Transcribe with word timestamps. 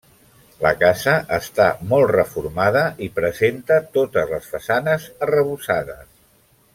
La 0.65 0.69
casa 0.83 1.11
està 1.37 1.67
molt 1.91 2.13
reformada 2.15 2.83
i 3.09 3.11
presenta 3.21 3.77
totes 3.99 4.35
les 4.35 4.49
façanes 4.55 5.07
arrebossades. 5.27 6.09